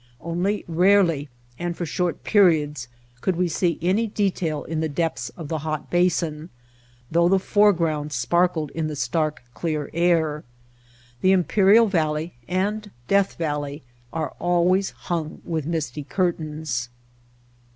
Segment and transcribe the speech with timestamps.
[0.19, 1.29] Only rarely
[1.59, 2.87] and for short periods
[3.21, 6.49] could we see any Entering Death Valley detail in the depths of the hot basin,
[7.11, 10.43] though the foreground sparkled in the stark, clear air.
[11.21, 16.89] The Imperial Valley and Death Valley are always hung with misty curtains.